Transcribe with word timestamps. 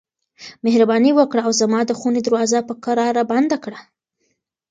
مهرباني 0.63 1.11
وکړه 1.15 1.41
او 1.47 1.51
زما 1.61 1.79
د 1.85 1.91
خونې 1.99 2.21
دروازه 2.23 2.59
په 2.67 2.73
کراره 2.83 3.21
بنده 3.31 3.57
کړه. 3.63 3.79